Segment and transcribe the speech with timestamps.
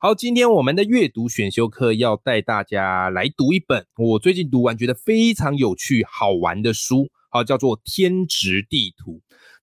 [0.00, 9.14] 好，今天我们的阅读选修课要带大家来读一本我最近读完觉得非常有趣好玩的书，好，叫做《天职地图》。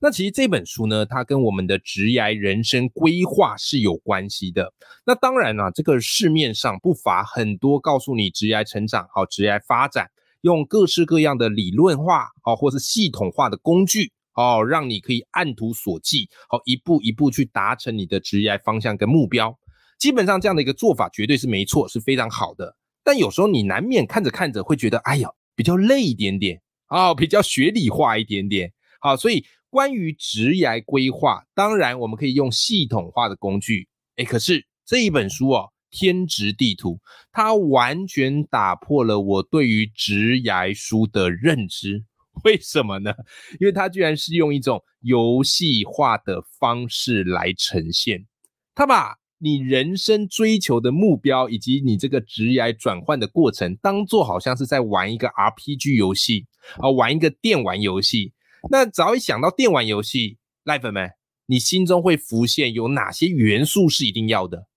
[0.01, 4.73] 那其实这本书呢，它跟我们的职业人生规划是有关系的。
[5.05, 10.09] 那当然啦、这个市面上不乏很多告诉你职业成长、好职业发展，
[10.41, 19.57] 用各式各样的理论化哦，或是系统化的工具哦，让你可以按图索骥，好一步一步去达成你的职业方向跟目标。
[19.97, 22.75] 基本上这样的一个做法绝对是没错，是非常好的。
[23.03, 28.71] 但有时候你难免看着看着会觉得，哎呀，比较累一点点啊、比较学理化一点点。
[28.99, 33.87] 好，所以关于职涯规划，当然我们可以用系统化的工具。
[34.15, 36.93] 哎，可是这一本书哦，《天职地图》，
[37.31, 42.03] 它完全打破了我对于职涯书的认知。
[42.43, 43.13] 为什么呢？
[43.59, 48.25] 因为它居然是用一种游戏化的方式来呈现，
[48.73, 56.45] 它把你人生追求的目标以及你这个职业转换的过程，当做好像是在玩一个 RPG 游戏
[56.77, 58.33] 啊，玩一个电玩游戏。
[58.69, 61.11] 那只要一想到电玩游戏，赖粉们，
[61.45, 64.67] 你心中会浮现有哪些元素是一定要的？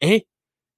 [0.00, 0.26] 诶，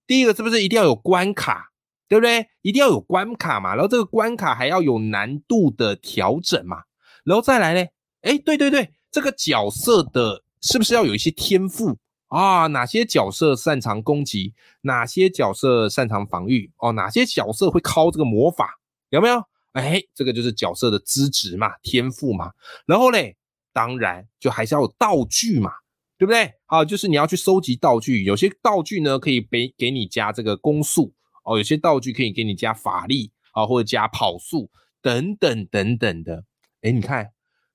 [0.06, 1.70] 第一个是不是一定要有关卡，
[2.08, 2.48] 对不对？
[2.62, 6.78] 一定要有关卡嘛，然后这个关卡还要有难度的调整嘛，
[7.24, 7.88] 然后再来呢？
[8.22, 11.96] 诶，对对对，这个角色的是不是要有一些天赋
[12.30, 12.66] 啊？
[12.68, 14.54] 哪些角色擅长攻击？
[14.80, 16.72] 哪些角色擅长防御？
[16.78, 18.80] 哦，哪些角色会靠这个魔法？
[19.10, 19.44] 有没有？
[19.72, 22.50] 哎，这个就是角色的资质嘛，天赋嘛。
[22.86, 23.36] 然后嘞，
[23.72, 25.70] 当然就还是要有道具嘛，
[26.18, 26.54] 对不对？
[26.66, 31.14] 好，就是你要去收集道具，有些道具呢可以给给你加这个攻速
[31.44, 34.70] 哦，有些道具可以给你加法力啊，或者加跑速
[35.00, 36.44] 等等等等的。
[36.82, 37.30] 哎，你看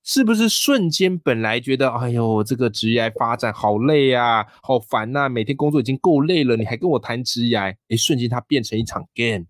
[0.06, 7.58] 是不是瞬间本来觉得哎呦这个职业发展好累啊，好烦呐、每天工作已经够累了，你还跟我谈职业？
[7.58, 9.48] 哎，瞬间它变成一场 game，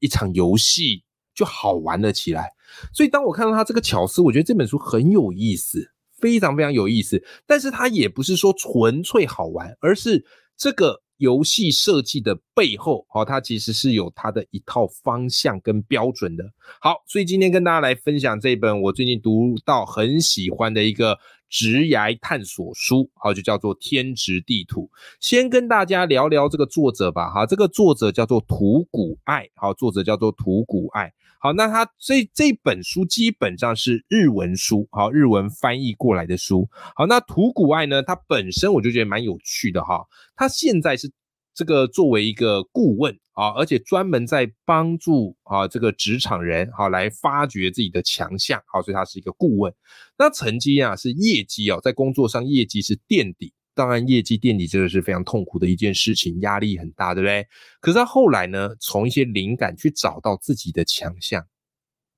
[0.00, 1.02] 一场游戏。
[1.36, 2.50] 就好玩了起来。
[2.94, 7.22] 所以当我看到他这个巧思，我觉得这本书很有意思，非常非常有意思。
[7.46, 10.24] 但是它也不是说纯粹好玩，而是
[10.56, 16.44] 这个游戏设计的背后，哦，它其实是有它的一套方向跟标准的。
[16.80, 21.18] 好，所以今天跟大家来分享这一本我最近读到很喜欢的一个
[21.48, 24.82] 职涯探索书，好，就叫做《天职地图》。
[25.20, 31.12] 先跟大家聊聊这个作者吧，哈，这个作者叫做土谷爱，好，作者叫做土谷爱。
[31.40, 36.68] 好，那他这这本书基本上是日文书，好，日文翻译过来的书。
[36.94, 41.10] 好，那土谷爱呢，他本身我就觉得蛮有趣的哈，他现在是
[41.54, 49.72] 这个作为一个顾问啊，而且专门在帮助啊这个职场人好来发掘自己的强项，好，所以他是一个顾问。
[50.18, 53.52] 那曾经啊是业绩哦，在工作上业绩是垫底。
[53.76, 57.46] 当然，业绩垫底这个是非常痛苦的一件事情，压力很大，对不对？
[57.78, 61.46] 可是他后来呢，从一些灵感去找到自己的强项，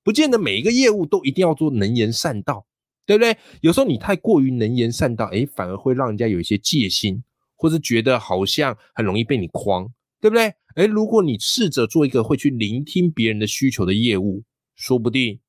[0.04, 2.64] 不见得每一个业务都一定要做能言善道，
[3.04, 3.36] 对不对？
[3.60, 7.24] 有时候你太过于能言善道，诶，反而会让人家有一些戒心，
[7.56, 9.90] 或是觉得好像很容易被你诓，
[10.20, 10.54] 对不对？
[10.76, 14.44] 诶，如果你试着做一个会去聆听别人的需求的业务，
[14.76, 15.40] 说不定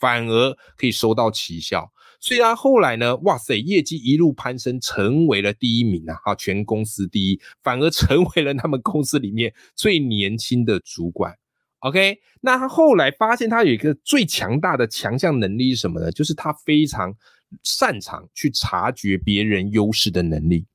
[0.00, 1.92] 反而可以收到奇效。
[2.20, 11.36] 虽然后来呢，哇塞，业绩一路攀升，成为了第一名啊，啊，全公司第一，反而成为了他们公司里面最年轻的主管。
[11.80, 16.10] OK，那他后来发现他有一个最强大的强项能力是什么呢？
[16.10, 17.14] 就是他非常
[17.62, 20.66] 擅长去察觉别人优势的能力。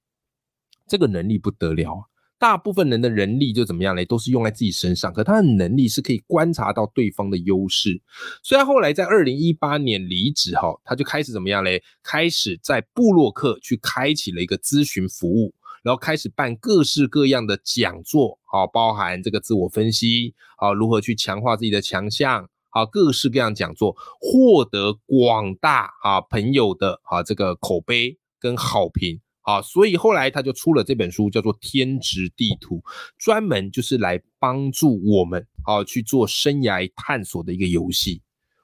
[0.88, 2.04] 这个能力不得了啊！
[2.44, 8.02] 大部分人的人力就怎么样嘞，都是用在自己身上，可他的能力是可以观察到对方的优势。
[8.44, 11.82] 虽然后来在二零一八年离职哈，他就开始怎么样嘞？
[12.04, 29.22] 开始在布洛克去开启了一个咨询服务，然后开始办各式各样的讲座，好，包含这个自我分析，好，如何去强化自己的强项，好，各式各样讲座，获得广大啊朋友的啊这个口碑跟好评。
[29.44, 32.78] 啊，所以后来他就出了这本书，叫做《天职地图》，
[33.18, 38.22] 专门就是来帮助我们啊去做生涯探索的一个游戏。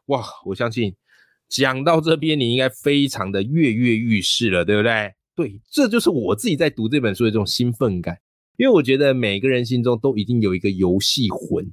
[0.08, 0.96] 哇，我相信
[1.48, 5.14] 讲到这边，你应该非常的跃跃欲试了，对不对？
[5.36, 8.18] 对，这就是我自己在读这本书的这种兴奋感。
[8.58, 11.72] 因为我觉得每个人心中都一定有一个游戏魂，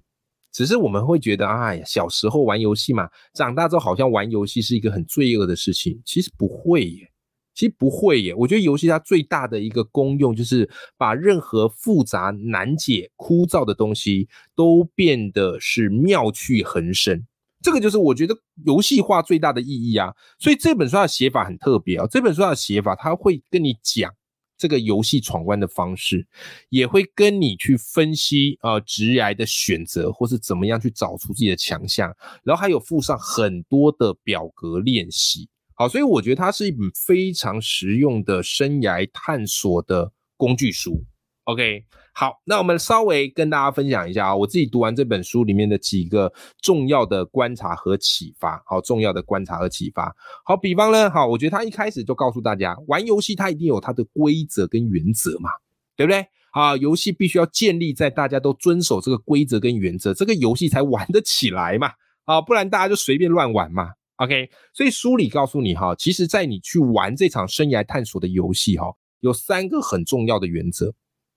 [0.52, 6.00] 只是我们会觉得，哎呀，小时候玩游戏嘛，长大之后好像玩游戏是一个很罪恶的事情。
[6.04, 7.10] 其实不会耶，
[7.56, 8.32] 其实不会耶。
[8.32, 17.26] 我觉得游戏它最大的一个功用，就是把任何复杂、难解、枯燥的东西都变得是妙趣横生。
[17.60, 20.14] 这个就是我觉得游戏化最大的意义啊。
[20.38, 22.06] 所以这本书的写法很特别啊。
[22.08, 24.14] 这本书的写法，它会跟你讲。
[24.58, 26.26] 这个游戏闯关的方式，
[26.70, 32.10] 也会跟你去分析啊，直癌的选择，或是怎么样去找出自己的强项，
[32.42, 35.46] 然后还有附上很多的表格练习。
[35.76, 41.04] 好，所以我觉得它是一本非常实用的生涯探索的工具书。
[41.44, 41.84] OK。
[42.18, 46.32] 好，那我们稍微跟大家分享一下啊，我自己读完这本书里面的几个
[46.62, 48.58] 重要的观察和启发。
[48.64, 50.10] 好，重要的观察和启发。
[50.46, 55.50] 好，比方呢，好，我觉得他一开始就告诉大家，玩游戏它一定有它的规则跟原则嘛，
[55.94, 56.26] 对不对？
[56.52, 61.90] 啊，游戏必须要建立在大家都遵守这个规则跟原则，这个游戏才玩得起来嘛。
[62.24, 63.90] 啊，不然大家就随便乱玩嘛。
[64.16, 68.86] OK，所以书里告诉你哈，其实在你去玩这场生涯探索的游戏哈，
[69.20, 70.94] 有三个很重要的原则。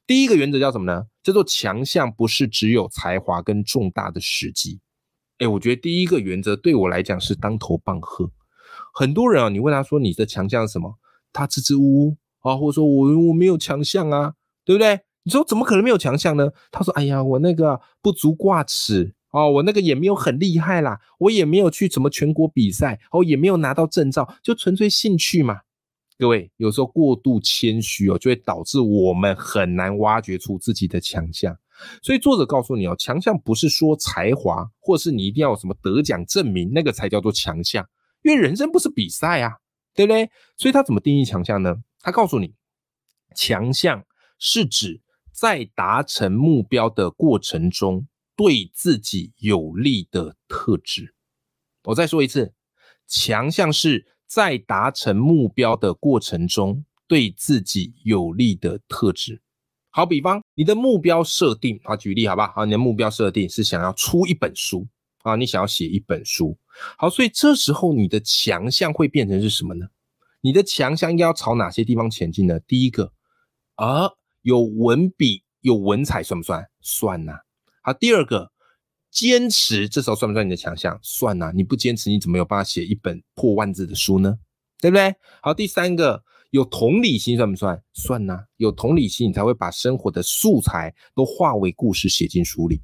[0.08, 1.06] 第一个原则叫什么呢？
[1.22, 4.80] 叫做强项不是只有才华跟重大的时机。
[5.40, 8.32] 哎，我觉得第一个原则对我来讲是当头棒喝。
[8.94, 10.98] 很多人啊，你问他说你的强项是什么，
[11.32, 14.34] 他支支吾吾啊，或者说我我没有强项啊，
[14.64, 15.02] 对不对？
[15.24, 16.50] 你说怎么可能没有强项呢？
[16.72, 25.62] 他说，哎呀，我那个不足挂齿哦，我那个也没有很厉害啦，我也没有去什么全国比赛哦，也没有拿到证照，就纯粹兴趣嘛。
[26.18, 31.58] 各位，有时候过度谦虚哦，就会导致我们很难挖掘出自己的强项。
[32.04, 37.88] 所以作者告诉你哦，强项不是说才华，或是你一定要有什么得奖证明，那个才叫做强项。
[38.22, 39.54] 因为人生不是比赛啊，
[39.96, 40.30] 对不对？
[40.58, 41.78] 所以他怎么定义强项呢？
[42.02, 42.54] 他告诉你，
[43.34, 44.04] 强项
[44.38, 45.00] 是指
[45.32, 48.06] 在达成目标的过程中
[48.40, 51.14] 对自己有利的特质。
[51.84, 52.54] 我再说一次，
[53.06, 54.06] 强项是。
[54.30, 59.42] 在达成目标的过程中，对自己有利的特质。
[59.90, 62.64] 好比方，你的目标设定啊，举例好不好？
[62.64, 64.88] 你的目标设定是想要出一本书
[65.24, 66.56] 啊，你想要写一本书。
[66.96, 69.88] 好，所以这时候你的强项会变成是什么呢？
[70.42, 72.60] 你的强项应该要朝哪些地方前进呢？
[72.60, 73.12] 第一个，
[73.78, 74.12] 啊，
[74.44, 76.70] 有文笔、有文采，算不算？
[76.82, 77.34] 算呐。
[77.90, 78.52] 好，第二个。
[79.10, 81.00] 坚持，这时候算不算你的强项？
[81.02, 81.52] 算呐！
[81.56, 84.38] 你不坚持，你怎么有办法写一本破万字的书呢？
[84.80, 85.16] 对不对？
[85.42, 87.82] 好，第三个，有同理心算不算？
[87.92, 88.44] 算呐！
[88.58, 92.80] 有同理心，你才会把生活的素材都化为故事写进书里。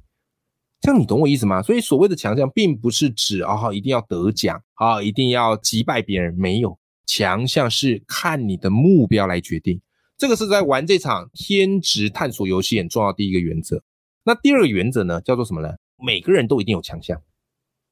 [0.80, 1.62] 这样你懂我意思吗？
[1.62, 6.34] 所以所谓的强项，并不是指啊，一定要得奖啊，一定要击败别人。
[6.34, 6.76] 没有，
[7.06, 9.80] 强项是看你的目标来决定。
[10.18, 13.80] 这个是在玩这场天职探索游戏很重要的第一个原则。
[14.26, 15.76] 那第二个原则呢，叫做什么呢？
[15.96, 17.22] 每个人都一定有强项，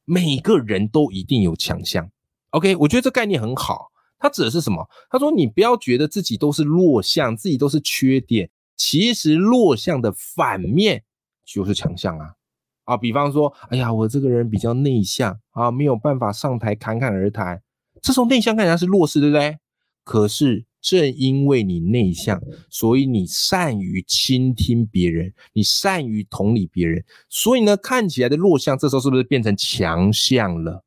[0.05, 2.11] 每个人都一定有强项。
[2.51, 3.93] OK，我觉得这概念很好。
[4.19, 4.85] 它指的是什么？
[5.09, 8.51] 他说你不要觉得自己都是弱项，自己都是缺点。
[8.77, 11.05] 其实弱项的反面
[11.45, 12.35] 就是强项啊！
[12.83, 17.63] 啊，比方说，哎呀，我这个人比较内向啊，没有办法上台侃侃而谈。
[18.03, 19.59] 这种内向看起来是弱势，对不对？
[20.03, 20.65] 可是。
[20.85, 22.39] 正因为你内向，
[22.69, 30.85] 所以你善于倾听别人，你善于同理别人，所以呢，看起来的弱项，这时候是不是变成强项了？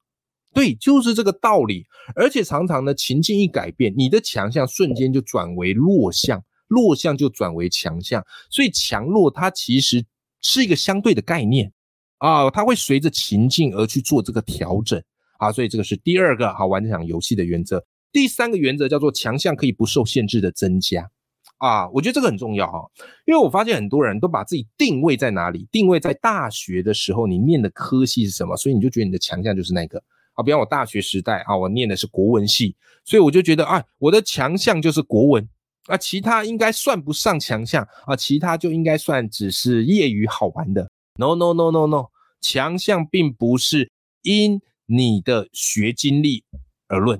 [0.53, 1.83] 对，就是这个道理。
[2.15, 8.23] 而且常常呢，情境一改变，你的强项瞬间就转为弱项，弱项就转为强项。
[8.51, 10.05] 所以强弱它其实
[10.41, 11.73] 是一个相对的概念
[12.19, 15.01] 啊，它会随着情境而去做这个调整
[15.39, 15.51] 啊。
[15.51, 17.83] 所以这个是第二个好玩这场游戏的原则。
[18.11, 21.09] 第三个原则叫做强项可以不受限制的增加
[21.57, 22.87] 啊，我觉得这个很重要哈，
[23.25, 29.97] 因为我发现很多人都把自己定位在哪里，定位在大学的时候你念的科系是什么，所以你就觉得你的强项就是那个
[30.33, 30.43] 啊。
[30.43, 35.49] 比方我大学时代啊，我念的是国文系，所以我就觉得啊，我的强项就是国文
[35.87, 40.87] 啊，其他应该算不上强项啊，其他就应该算只是业余好玩的。
[41.19, 42.05] No no no no no，
[42.39, 46.43] 强项并不是因你的学经历
[46.87, 47.19] 而论。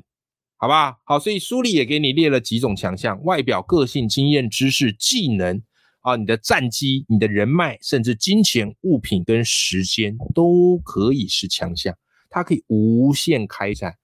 [0.60, 5.62] 好吧，好，所以书里也给你列了几种强项：外表、个性、经验、知识、技能
[6.02, 11.96] 啊，你的战绩、你的人脉，甚至金钱、物品跟时间都可以是强项，
[12.28, 13.98] 它可以无限开展，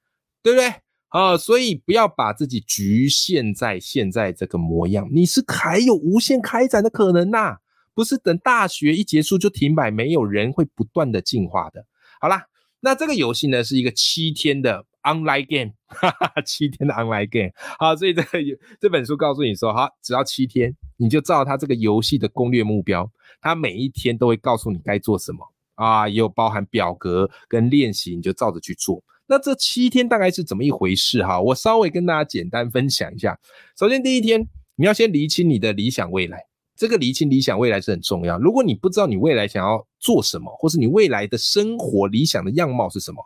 [0.43, 0.75] 对不对？
[1.07, 7.57] 啊，所以不要把自己局限在现在这个模样，你是还有无限开展的可能呐，
[7.95, 11.83] 不是等大学一结束就停摆，没有人会不断的进化的。
[12.22, 12.45] 好啦，
[12.81, 14.86] 那这个游戏呢是一个七天的。
[15.03, 17.51] Online game，哈哈，七天的 online game。
[17.77, 18.39] 好，所以这个
[18.81, 23.10] 这本书告诉你说，好，只要七天，你就照它这个游戏的攻略目标，
[23.41, 25.39] 它每一天都会告诉你该做什么
[25.75, 29.03] 啊，也有包含表格跟练习，你就照着去做。
[29.25, 31.39] 那这七天大概是怎么一回事哈？
[31.41, 33.39] 我稍微跟大家简单分享一下。
[33.77, 36.45] 首先第一天，你要先厘清你的理想未来。
[36.75, 38.38] 这个厘清理想未来是很重要。
[38.39, 43.24] 如果你不知道你未来想要做什么，或是你未来的生活理想的样貌是什么，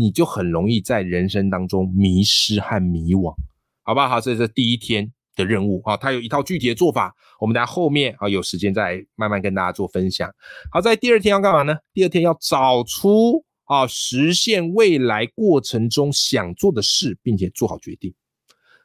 [0.00, 3.34] 你就很容易在人生当中迷失和迷惘，
[3.82, 4.08] 好不好？
[4.08, 10.32] 好，这是第一天的任务啊，它有一套具体的做法，我们在后面啊有时间再慢慢跟大家做分享。
[10.70, 11.76] 好，在第二天要干嘛呢？
[11.92, 18.14] 第二天要找出啊实现未来过程中想做的事，并且做好决定。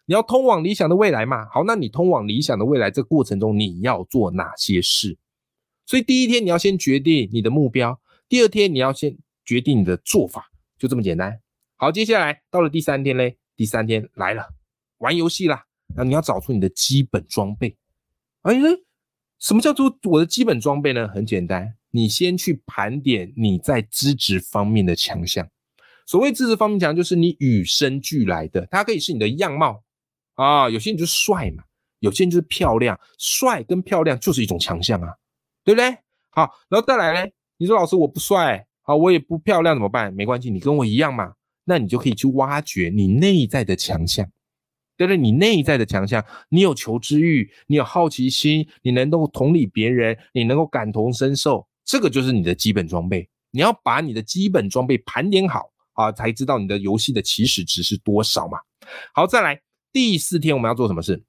[0.05, 1.48] 你要通往理想的未来嘛？
[1.53, 5.15] 好，那你通往理想的未来这过程中，你要做哪些事？
[5.86, 9.15] 所以第一天你要先决定你的目标，第二天你要先
[9.46, 10.50] 决定你的做法，
[10.83, 11.39] 就这么简单。
[11.77, 14.49] 好，接下来到了第三天嘞，第三天来了，
[14.97, 15.63] 玩游戏啦。
[15.95, 17.77] 那你要找出你的基本装备。
[18.41, 18.53] 哎，
[19.39, 21.07] 什么叫做我的基本装备呢？
[21.07, 25.49] 很简单，你先去盘点你在资质方面的强项。
[26.05, 29.85] 所谓资质方面强，就是你与生俱来的，它可以是你的样貌。
[30.33, 31.63] 啊，有些人就是帅嘛，
[31.99, 35.15] 有些人就是漂亮，帅跟漂亮就是一种强项啊，
[35.63, 35.97] 对不对？
[36.31, 40.13] 好，然后再来呢，你说老师我不帅，好，我也不漂亮怎么办？
[40.13, 44.29] 没关系，你跟我一样嘛，那你就可以去挖掘你内在的强项，
[44.97, 45.17] 对不对？
[45.17, 53.27] 你内在的强项，你有求知欲，你有好奇心，你能够同理别人，你能够感同身受，这个就是你的基本装备。
[53.51, 58.57] 你要把你的基本装备盘点好啊，才知道你的游戏的起始值是多少嘛。
[59.13, 59.61] 好，再来。
[59.93, 61.23] 第四天我们要做什么事？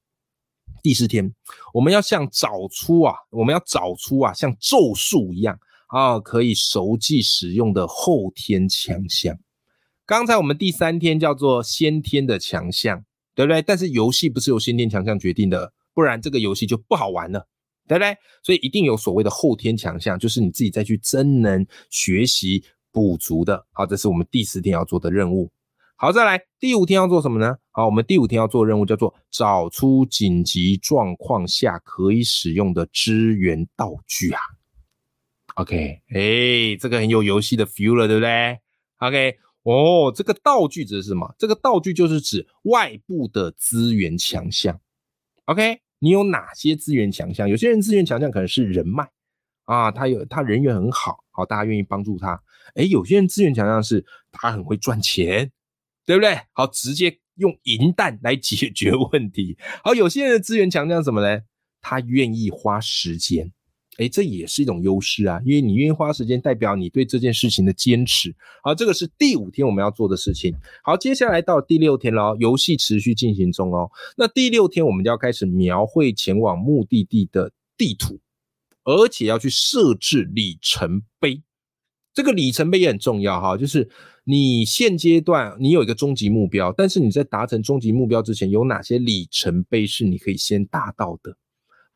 [0.82, 1.32] 第四天
[1.72, 5.58] 我们要像找出啊，我们要找出啊，像咒术一样
[5.88, 9.38] 啊，可以熟记使用的后天强项。
[10.06, 13.62] 刚才我们第三天叫做先天的强项，对不对？
[13.62, 17.46] 但是游戏不是由先天强项决定的，不然这个游戏就不好玩了，
[17.88, 18.16] 对不对？
[18.42, 22.62] 所以一定有所谓的后天强项，就是你自己再去真能学习
[22.92, 23.66] 补足的。
[23.72, 25.50] 好，这是我们第四天要做的任务。
[25.96, 27.56] 好，再来第五天要做什么呢？
[27.70, 34.40] 好，我们第五天要做任务叫做找出紧急状况下可以使用的支援道具啊。
[35.54, 38.58] OK，哎，这个很有游戏的 feel 了，对不对
[38.98, 41.34] ？OK，哦，这个道具指的是什么？
[41.38, 44.80] 这个道具就是指外部的资源强项。
[45.44, 47.48] OK，你有哪些资源强项？
[47.48, 49.08] 有些人资源强项可能是人脉
[49.64, 52.42] 啊，他有他人缘很好，好，大家愿意帮助他。
[52.74, 55.50] 哎，有些人资源强项是他很会赚钱。
[56.06, 56.38] 对不对？
[56.52, 59.56] 好，直接用银弹来解决问题。
[59.82, 61.40] 好，有些人的资源强项什么呢？
[61.80, 63.50] 他愿意花时间，
[63.98, 65.40] 哎，这也是一种优势啊。
[65.44, 68.34] 因为你愿意花时间，代表你对这件事情的坚持。
[68.62, 70.54] 好，这个是第五天我们要做的事情。
[70.82, 73.90] 好，接下来到第六天了，游戏持续进行中哦。
[74.16, 78.18] 那第六天我们就要开始描绘前往目的地的地图，
[78.84, 81.42] 而且要去设置里程碑。
[82.12, 83.88] 这个里程碑也很重要哈，就是
[84.22, 91.36] 你现阶段你有一个终极目标，但是你在达成终极目标之前，有哪些里程碑是你可以先达到的？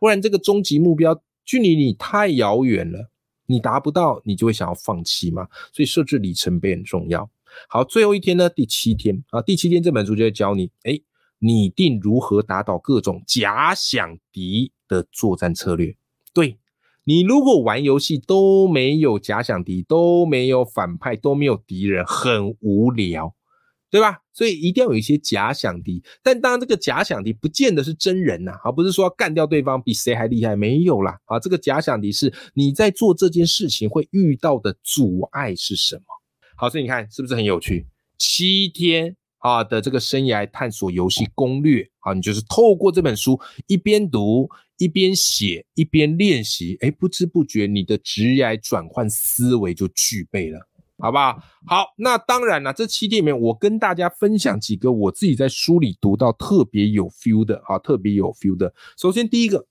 [0.00, 3.10] 不然这个终极目标距离你太遥远了，
[3.46, 5.48] 你达不到，你就会想要放弃嘛。
[5.72, 7.30] 所以设置里程碑很重要。
[7.70, 11.00] 好，最后一天呢，第七天啊，第七天这本书就会教你，哎，
[11.38, 15.96] 拟定如何打倒各种假想敌的作战策略。
[16.34, 16.58] 对。
[17.04, 23.34] 你如果玩游戏都没有假想敌，都没有反派，都没有敌人，很无聊，
[23.90, 24.18] 对吧？
[24.32, 26.02] 所以一定要有一些假想敌。
[26.22, 31.18] 但当然，这个假想敌不见得是真人呐，而不是说要干掉对方比谁还厉害，没有啦。
[31.24, 36.04] 啊，这个假想敌是你在做这件事情会遇到的阻碍是什么？
[36.56, 37.86] 好，所以你看是不是很有趣？
[38.18, 44.48] 七天啊的这个生涯探索游戏攻略啊，你就是透过这本书一边读。
[44.80, 50.60] 一边写一边练习，哎，不知不觉你的职业转换思维就具备了，
[50.98, 51.40] 好不好？
[51.66, 58.74] 好，那当然了，这七天里面，我跟大家分享几个我自己在书里读到特别有 feel 的，啊，特别有 feel 的。
[58.96, 59.66] 首先第一个，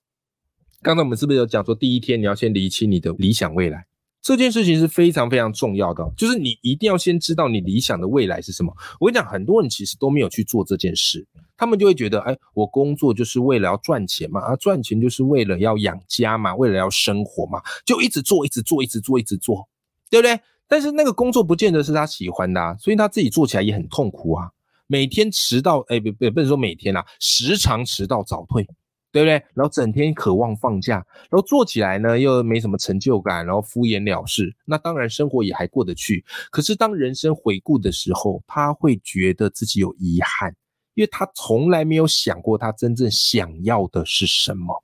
[0.82, 3.86] 刚才我们是不是有讲说，第一天你要先理清你的理想未来？
[4.20, 8.76] 这件事情是非常非常重要的，就是你一定要先知道你理想的未来是什么。
[9.00, 19.70] 我跟你讲，很多人其实都没有去做这件事，他们就会觉得，哎，我工作就是为了要赚钱嘛，啊，赚钱就是为了要养家嘛，为了要生活嘛，就一直做，一直做，一直做，一直做，
[20.10, 20.38] 对不对？
[20.68, 24.50] 但是那个工作不见得是他喜欢的，啊所以他自己做起来也很痛苦啊，
[24.88, 28.68] 每天迟到，哎，不不不能说每天啦，时常迟到早退。
[29.10, 29.34] 对不对？
[29.56, 30.96] 然后整天渴望放假，
[31.32, 34.54] 然后做起来呢又没什么成就感，然后敷衍了事。
[34.66, 36.24] 那当然生活也还过得去。
[36.52, 40.54] 可是当人生回顾的时候，他会觉得自己有遗憾，
[40.94, 44.84] 因为他从来没有想过他真正想要的是什么，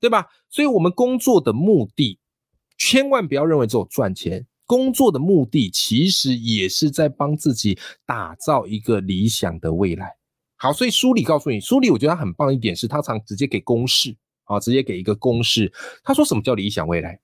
[0.00, 0.26] 对吧？
[0.48, 2.18] 所以，我们工作的目的，
[2.78, 4.46] 千万不要认为只有赚钱。
[4.68, 10.14] 工作的目的其实也是在帮自己打造一个理想的未来。
[10.56, 15.72] 好，所以书里告诉你，书里我觉得他很棒一点是，他常直接给公式啊，直接给一个公式。
[16.04, 17.18] 他说什么叫理想未来？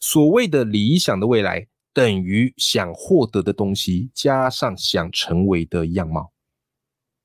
[0.00, 6.32] 所谓的理想的未来，等于想获得的东西加上想成为的样貌。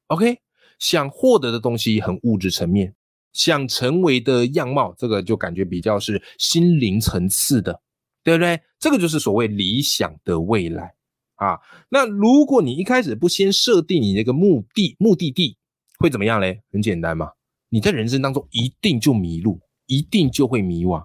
[0.08, 0.40] OK，
[0.80, 2.94] 想获得的东西很物质层面，
[3.32, 7.82] 想成为的样貌，这个就感觉比较是心灵层次的。
[8.24, 8.62] 对不对？
[8.80, 10.94] 这个就是所谓理想的未来
[11.36, 11.60] 啊。
[11.90, 15.58] 那如果你一开始不先设定你那个目的目的地，
[16.00, 16.62] 会怎么样嘞？
[16.72, 17.30] 很简单嘛，
[17.70, 21.04] 你在人生当中一定就迷路，一定就会迷惘。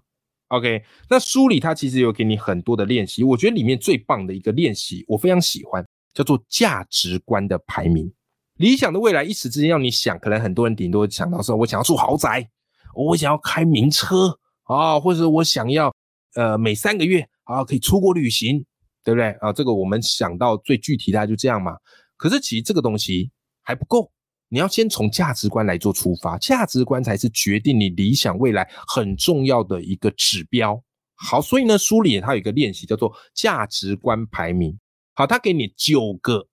[0.48, 8.12] OK，那书里它其实有给你很多的练习，我觉得里面最棒的一个练习，我非常喜欢，叫做价值观的排名。
[8.56, 12.48] 理想的未来一时之间要你想，可能很多人顶多想到说，我想要住豪宅，
[12.94, 15.94] 我想要开名车啊，或者我想要。
[16.36, 18.64] 呃，每三个月啊，可以出国旅行，
[19.02, 19.52] 对不对啊？
[19.52, 21.72] 这个我们想到最具体的就这样嘛。
[22.16, 23.30] 可是其实这个东西
[23.62, 24.12] 还不够，
[24.50, 30.82] 你要先从价值观来做出发，价值观才是决定你理想未来很重要的一个指标。
[31.14, 34.78] 好，所以呢，书里它有一个练习叫做价值观排名。
[35.14, 36.46] 好，它给你九个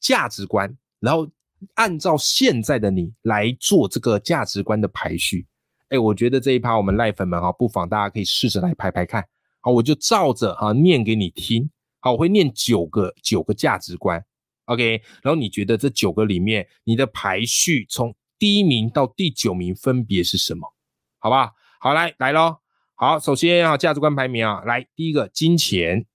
[0.00, 1.28] 价值观，然后
[1.74, 5.46] 按照现在的你来做这个价值观的排序。
[5.88, 9.24] 哎，我觉得这一趴我们赖粉们哈，不妨大家可以试着来排排看。
[9.60, 11.70] 好，我就照着哈念给你听。
[12.00, 14.24] 好，我会念九个九个价值观
[14.64, 15.00] ，OK。
[15.22, 20.72] 然后你觉得这九个里面，你的排序从第一名到第九名分别是什么？
[21.18, 21.52] 好吧？
[21.78, 22.56] 好，来来喽。
[22.94, 26.06] 好，首先啊，价值观排名啊，来第一个金钱，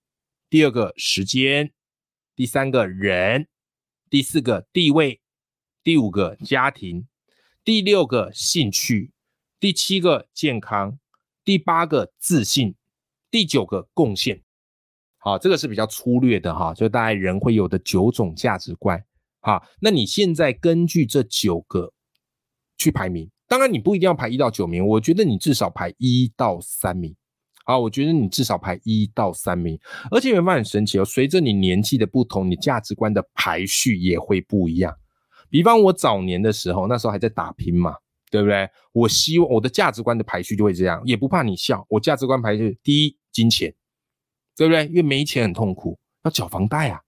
[0.50, 1.72] 第二个时间，
[2.34, 3.48] 第三个人，
[4.10, 5.20] 第四个地位，
[5.82, 7.06] 第五个家庭，
[7.64, 9.11] 第六个兴趣。
[9.62, 10.98] 第七个健康，
[11.44, 12.74] 第八个自信，
[13.30, 14.42] 第九个贡献。
[15.18, 19.00] 好，这个是比较粗略的哈，就大概人会有的九种价值观。
[19.38, 21.92] 好，那你现在根据这九个
[22.76, 27.14] 去排名，当然你不一定要排一到九名，我觉得你至少排一到三名。
[27.64, 29.78] 好，我觉得你至少排一到三名，
[30.10, 31.04] 而且有没有很神奇哦？
[31.04, 34.92] 随着你年纪的不同，你价值观的排序也会不一样。
[35.48, 37.94] 比方我早年的时候，那时候还在打拼嘛。
[38.32, 38.66] 对不对？
[38.92, 41.86] 我希望我的价值观的排序就会这样，也不怕你笑。
[41.90, 43.74] 我价值观排序第一，金钱，
[44.56, 44.86] 对不对？
[44.86, 47.02] 因为没钱很痛苦，要缴房贷啊，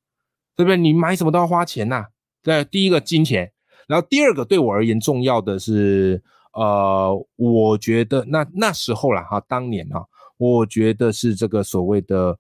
[0.55, 0.77] 对不对？
[0.77, 2.09] 你买什么都要花钱呐。
[2.43, 3.51] 对，第一个金钱，
[3.89, 10.05] 然后第二个对我而言重要的是，呃，我觉得那那时候啦哈，当年啊，
[10.37, 12.39] 我觉得是这个所谓的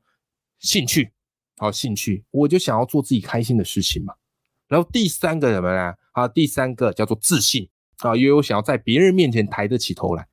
[0.58, 1.10] 兴趣，
[1.56, 4.12] 好兴趣，我就想要做自己开心的事情嘛。
[4.68, 5.94] 然后第三个什么呢？
[6.12, 7.66] 啊，第三个叫做自信。
[7.98, 10.26] 啊，因为我想要在别人面前抬得起头来，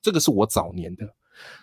[0.00, 1.14] 这个是我早年的。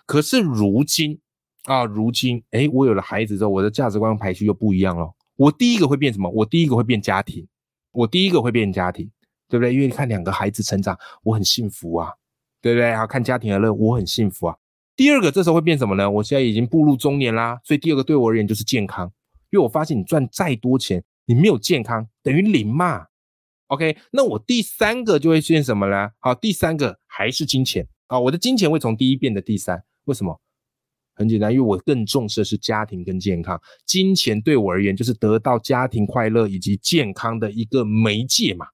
[0.06, 1.20] 可是如今
[1.64, 5.12] 啊，如今哎，我有了孩子之后，我的价值观排序又不一样了。
[5.36, 6.30] 我第一个会变什么？
[6.30, 7.46] 我第一个会变家庭，
[7.92, 9.10] 我第一个会变家庭，
[9.50, 9.74] 对不对？
[9.74, 12.14] 因为你看两个孩子成长，我很幸福啊，
[12.62, 12.92] 对不对？
[12.92, 14.56] 啊，看家庭的乐，我很幸福啊。
[14.96, 16.10] 第二个这时候会变什么呢？
[16.10, 19.12] 我现在已经步入中年啦，所以第二个对我而言就是健康，
[19.50, 23.08] 因为我发现你赚再多钱，你没有健康等于零嘛。
[23.68, 26.10] OK，那我第三个就会出现什么呢？
[26.20, 30.40] 好，第三个还是金钱啊，我的金钱会从第一变的第三，为什么？
[31.16, 38.68] 很简单，因为我更重视的是家庭跟健康，金钱对我而言就是得到家庭快乐以及健康的一个媒介嘛，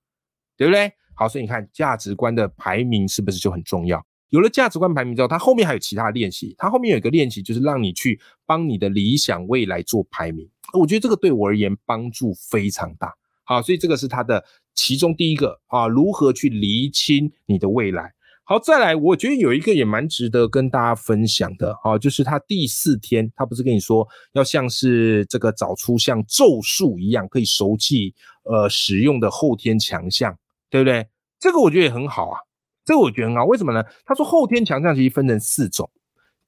[0.58, 0.92] 对不对？
[1.14, 4.04] 好，所以你看价值观的排名是不是就很重要？
[4.30, 13.14] 有了价值观排名之后，它后面还有其他的练习，它后面有一个练习就是让你去帮你的理想未来做排名，我觉得这个对我而言帮助非常大。
[13.56, 14.44] 啊，所以这个是它的。
[14.74, 18.14] 其中第一个啊，如何去厘清你的未来？
[18.46, 30.34] 好，再来，我觉得有一个也蛮值得跟大家分享的啊，就是他第四天，他不是跟你说要像是这个找出像咒术一样可以熟记呃使用的后天强项，
[30.70, 31.06] 对不对？
[31.38, 32.40] 这个我觉得也很好啊，
[32.86, 33.84] 这个我觉得很好，为什么呢？
[34.06, 35.92] 他说后天强项其实分成四种：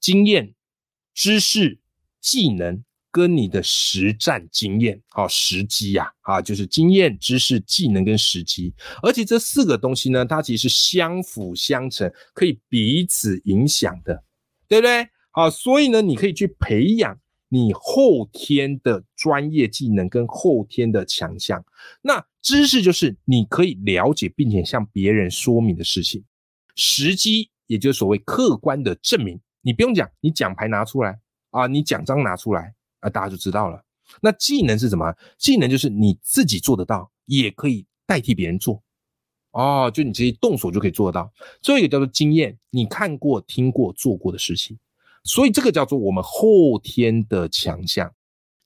[0.00, 0.54] 经验、
[1.12, 1.78] 知识、
[2.22, 2.82] 技能。
[3.14, 8.74] 跟你的实战经验，好时机呀，啊，就是经验、知识、技能跟时机，
[9.04, 14.24] 而且这四个东西呢，它其实是相辅相成，可以彼此影响的，
[14.66, 15.08] 对不对？
[15.30, 17.16] 好，所以呢，你可以去培养
[17.48, 21.64] 你后天的专业技能跟后天的强项。
[22.02, 26.24] 那知识就是你可以了解并且向别人说明的事情，
[26.74, 29.40] 时机，也就是所谓客观的证明。
[29.62, 32.74] 你不用讲，你奖牌拿出来啊，你奖章拿出来
[33.04, 33.80] 啊，大家就知道了。
[34.20, 35.14] 那技能是什么？
[35.38, 38.82] 技能就是你自己做得到，也可以代替别人做。
[39.52, 41.30] 哦，就你直接动手就可以做得到。
[41.60, 44.78] 最后一个叫做经验，你看过、听过、做过的事情。
[45.22, 48.12] 所以这个叫做我们后天的强项。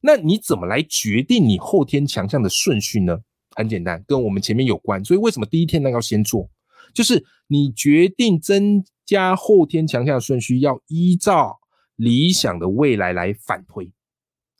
[0.00, 3.18] 那你怎么来决定你后天强项的顺序呢？
[3.54, 5.04] 很简单，跟我们前面有关。
[5.04, 6.48] 所以为什么第一天呢要先做？
[6.94, 11.58] 就是你决定增加后天强项的顺序，要依照
[11.96, 13.90] 理想的未来来反推。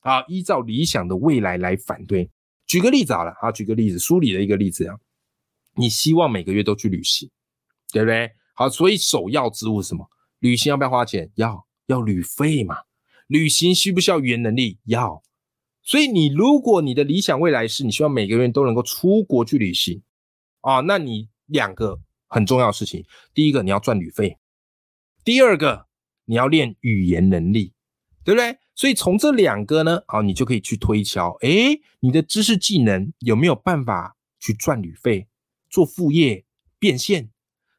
[0.08, 2.30] 啊，依照理想的未来来反对。
[2.66, 4.96] 举个例子好了，好，举个例子，书里的一个例子啊，
[5.74, 7.30] 你希望每个月都去旅行，
[7.92, 8.30] 对不对？
[8.54, 10.08] 好，所以首要之物是什么？
[10.38, 11.30] 旅行要不要花钱？
[11.34, 12.76] 要，要旅费嘛。
[13.26, 14.78] 旅行需不需要语言能力？
[14.84, 15.22] 要。
[15.82, 20.02] 所以你如果你的理想未来是你希望每个人都能够出国去旅行
[20.60, 24.36] 啊，那你两个很重要的事情，第一个你要赚旅费，
[25.24, 25.86] 第二个
[26.26, 27.72] 你要练语言能力，
[28.24, 28.58] 对不对？
[28.78, 35.26] 所以从这两个呢，好，你就可以去推敲，诶，你的知识技能有没有办法去赚旅费，
[35.68, 36.44] 做副业
[36.78, 37.28] 变现？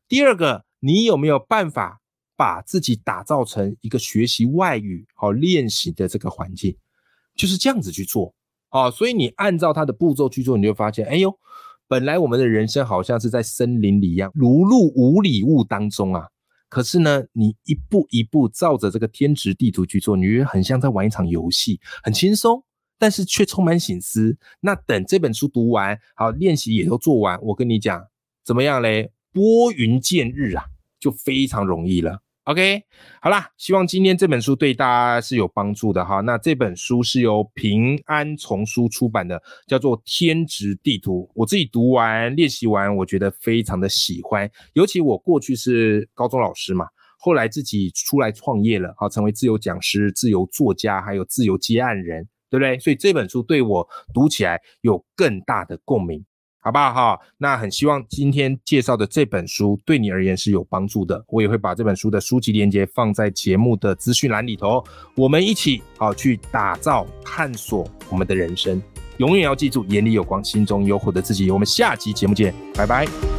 [0.09, 2.01] 第二个，你有没有办法
[2.35, 6.75] 把自己打造成一个学习外语好练习的这个环境？
[7.33, 8.35] 就是这样子去做
[8.67, 11.33] 啊，所以你按照他的步骤去做，你就发现，哎呦，
[11.87, 16.27] 本来我们的人生好像是在森林里一样，如入无里雾当中啊。
[16.69, 22.63] 可是呢，你一步一步照着这个天职地图去做，你觉得很像在玩一场游戏，很轻松，
[22.97, 24.37] 但是却充满醒思。
[24.61, 28.07] 那等这本书读完，好练习也都做完，我跟你讲，
[28.45, 29.11] 怎么样嘞？
[29.31, 30.65] 拨云见日啊，
[30.99, 32.21] 就非常容易了。
[32.49, 32.83] OK，
[33.21, 36.19] 好啦，希望今天这本书对大家是有帮助的哈。
[36.21, 41.29] 那这本书是由平安丛书出版的，叫做《天职地图》。
[41.35, 44.49] 我自己读完、练习完，我觉得非常的喜欢。
[44.73, 46.87] 尤其我过去是高中老师嘛，
[47.19, 52.79] 后来自己出来创业了，好，成为自由讲师、自由作家，还有自由接案人，对不对？
[52.79, 56.25] 所以这本书对我读起来有更大的共鸣。
[56.61, 57.19] 好不好哈？
[57.37, 61.23] 那很希望今天介绍的这本书对你而言是有帮助的。
[61.27, 64.83] 我也会把这本书的书籍链接放在节目的资讯栏里头。
[65.15, 68.81] 我们一起好去打造、探索我们的人生。
[69.17, 71.49] 永远要记住，眼里有光，心中有火的自己。
[71.51, 73.38] 我们下期节目见，拜拜。